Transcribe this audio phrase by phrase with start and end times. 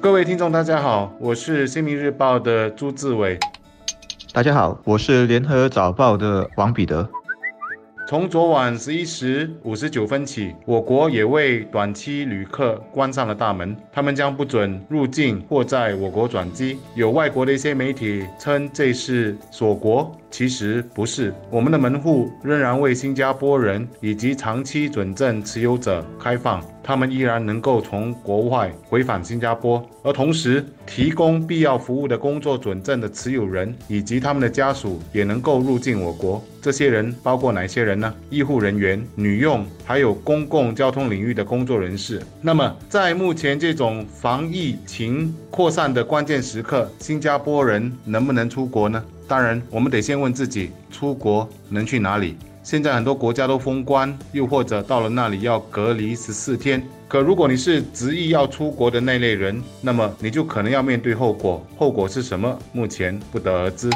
[0.00, 3.36] 各位听众，大家好，我是新民日报的朱志伟。
[4.32, 7.08] 大家好，我是联合早报的王彼得。
[8.06, 16.78] 从昨晚十一时五十九分起，我国也为短期旅客关上了大门，他们将不准入境或在我国转机。
[16.94, 21.32] 有外国的一些媒体称这是锁国，其实不是。
[21.50, 26.62] 我们的门户仍然为新加坡人以及长期准证持有者开放。
[26.82, 36.42] 他们依然能够从国外回返新加坡，而同时提供必要服务的工作准证的持有人以及他们的家属也能够入境我国。
[36.62, 38.14] 这些人包括哪些人呢？
[38.30, 42.22] 医护人员、女佣，还有公共交通领域的工作人士。
[42.40, 49.04] 那么，在目前这种防疫情扩散的关键时刻，新加坡人能不能出国呢？
[49.28, 52.34] 当然，我们得先问自己：出国能去哪里？
[52.62, 56.82] 现在很多国家都封关，又或者到了那里要隔离十四天。
[57.06, 61.62] 可如果你是执意要出国的那类人，那么你就可能要面对后果。
[61.76, 62.58] 后果是什么？
[62.72, 63.90] 目前不得而知。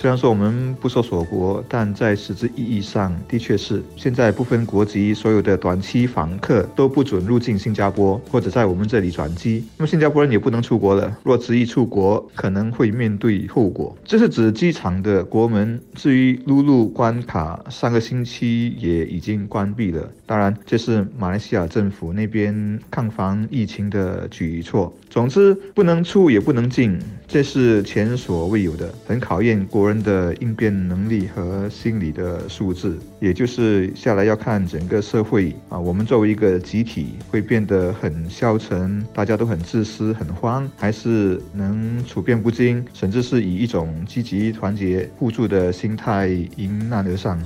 [0.00, 9.64] 虽然说我们不说锁国，但在实质意义上的确是，现在不分国籍，所有的短期访客都不准入境新加坡或者在我们这里转机。
[9.76, 11.12] 那么新加坡人也不能出国了。
[11.24, 13.92] 若执意出国，可能会面对后果。
[14.04, 15.80] 这是指机场的国门。
[15.96, 20.08] 至于陆路关卡，上个星期也已经关闭了。
[20.24, 24.94] 当然，这是马来西亚政府那边抗防疫情的举措。
[25.18, 29.88] 总之，不能出也不能进，这是前所未有的，很考验国。
[29.88, 47.40] 人的应变能力和心理的素质，也就是下来要看整个社会啊，我们作为一个集体会变得很消沉，大家都很自私、很慌，还是能处变不惊，甚至是以一种积极、团结、互助的心态迎难而上。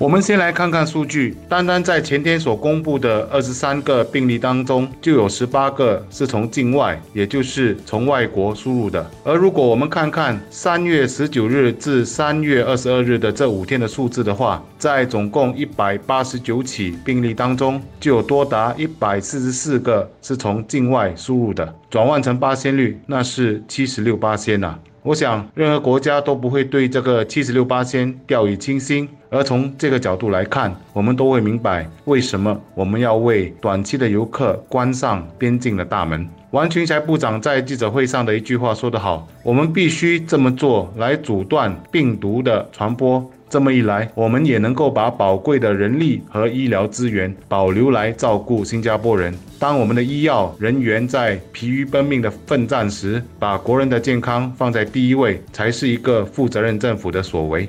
[0.00, 9.10] 我们先来看看数据，单单在前天所公布的二十三个病例当中，就有十八个是从境外，也就是从外国输入的。
[9.22, 24.78] 而如果我们看看三月十九日至三月二十二日的这五天的数字的话，在总共一百八十九起病例当中，就有多达一百四十四个是从境外输入的，转换成八仙率，那是七十六八仙呐。
[25.02, 29.08] 我想，任何国家都不会对这个七十六八仙掉以轻心。
[29.30, 36.28] 而从这个角度来看，我们都会明白为什么我们要为短期的游客关上边境的大门。
[36.50, 43.24] 王群才部长在记者会上的一句话说得好：“我们必须这么做来阻断病毒的传播。
[43.50, 49.36] 这么一来，我们也能够把宝贵的人力和医疗资源保留来照顾新加坡人。
[49.58, 57.68] 当我们的医药人员在疲于奔命的奋战时，把国人的健康放在第一位，才是一个负责任政府的所为。”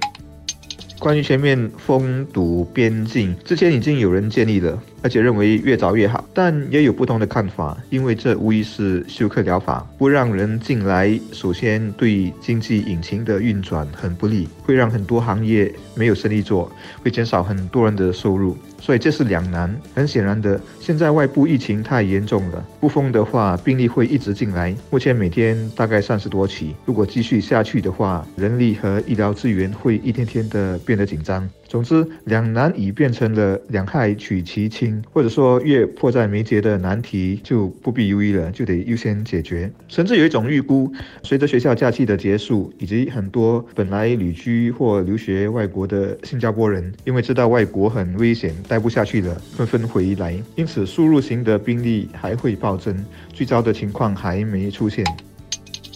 [1.01, 4.79] 关于全面封堵边境，之前已经有人建议了。
[5.03, 16.71] 而且认为越早越好，但也有不同的看法，因为这无疑是休克疗法，不让人进来，首先对经济引擎的运转很不利，会让很多行业没有生意做，
[17.03, 19.75] 会减少很多人的收入，所以这是两难。
[19.95, 31.49] 很显然的，现在外部疫情太严重了，不封的话，病例会一直进来，目前每天大概三十多起，如果继续下去的话，人力和医疗资源会一天天的变得紧张。
[31.69, 39.71] 总之，两难已变成了两害取其轻，或者说越迫在眉睫的难题就不必犹豫了，就得优先解决。
[39.87, 40.91] 甚至有一种预估，
[41.23, 52.93] 随着学校假期的结束，以及很多本来旅居或留学外国的新加坡人，因为知道外国很危险，待不下去了，纷纷回来，因此输入型的病例还会暴增，
[53.33, 55.05] 最糟的情况还没出现。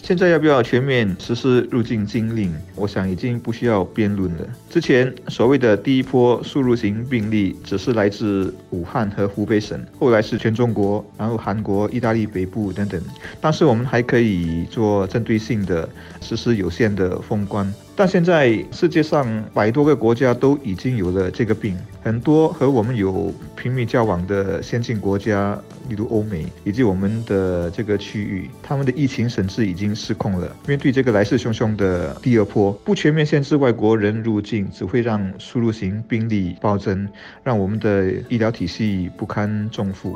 [0.06, 2.54] 现在要不要全面实施入境禁令？
[2.76, 4.46] 我想已经不需要辩论了。
[4.70, 13.02] 之前所谓的第一波输入型病例只是来自武汉和湖北省，后来是全中国，然后韩国、意大利北部等等。
[13.40, 15.88] 但是我们还可以做针对性的
[16.20, 17.74] 实施有限的封关。
[17.98, 25.58] 但现在世界上百多个国家都已经有了这个病，很多和我们有频密交往的先进国家，
[25.88, 30.54] 例如欧美以及我们的这个区域，他们的疫情甚至已经失控了。
[30.66, 37.08] 面对这个来势汹汹的第二波，不全面限制外国人入境，只会让输入型病例暴增，
[37.42, 40.14] 让我们的医疗体系不堪重负。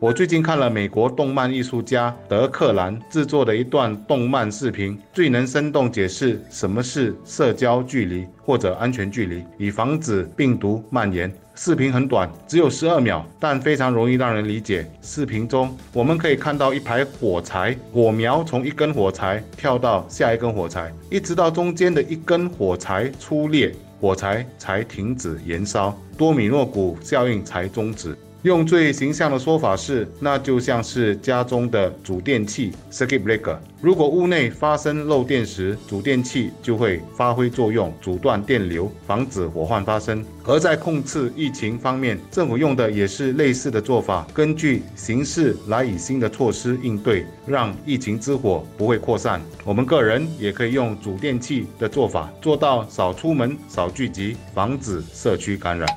[0.00, 11.32] 我最近看了美国动漫艺术家德克兰制作的一段动漫视频，最能生动解释什么是社交距离或者安全距离，以防止病毒蔓延。
[11.54, 14.84] 视频很短，只有十二秒，但非常容易让人理解。
[15.00, 28.14] 视频中我们可以看到一排火柴，火苗从一根火柴跳到下一根火柴，一直到中间的一根火柴出裂，火柴才停止燃烧，多米诺骨效应才终止。
[28.44, 33.56] 用最形象的说法是，那就像是家中的主电器 （circuit breaker）。
[33.80, 40.22] 如果屋内发生漏电时，主电器就会发挥作用，阻断电流，防止火患发生。
[40.44, 49.40] 而在控制疫情方面，政府用的也是类似的做法，根据形势来以新的措施应对，让疫情之火不会扩散。
[49.64, 55.88] 我们个人也可以用主电器的做法，做到少出门、少聚集，防止社区感染。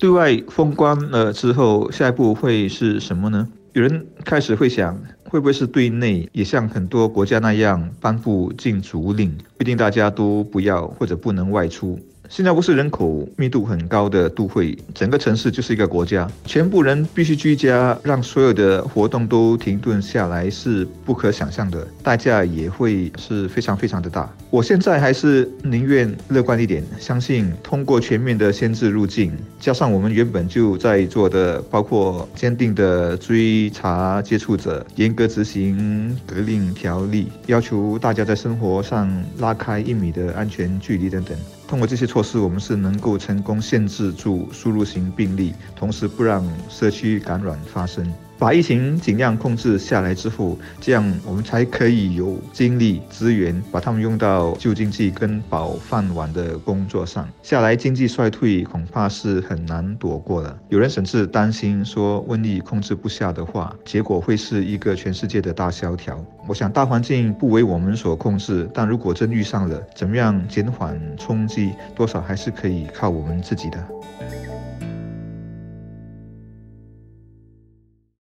[0.00, 3.46] 对外封关了之后，下一步会是什么呢？
[3.74, 4.98] 有人开始会想。
[5.30, 11.96] 会不会是对内也像很多国家那样颁布禁足令，规定大家都不要或者不能外出？
[12.30, 24.32] 新加坡是人口密度很高的都会，整个城市就是一个国家，全部人必须居家，让所有的活动都停顿下来是不可想象的，代价也会是非常非常的大。
[24.48, 41.36] 我现在还是宁愿乐观一点，相信通过全面的限制入境，加上我们原本就在做的，包括坚定的追查接触者，严格执行隔令条例，要求大家在生活上拉开一米的安全距离等等。
[41.70, 48.12] 通过这些措施，我们是能够成功限制住输入型病例，同时不让社区感染发生。
[48.40, 57.28] 把疫情尽量控制下来之后，这样我们才可以有精力资源把它们用到救经济跟保饭碗的工作上。
[57.42, 60.58] 下来经济衰退恐怕是很难躲过的。
[60.70, 66.18] 有人甚至担心说，瘟疫控制不下的话，结果会是一个全世界的大萧条。
[66.46, 73.86] 我想大环境不为我们所控制，但如果真遇上了，怎么样减缓冲击，多少还是可以靠我们自己的。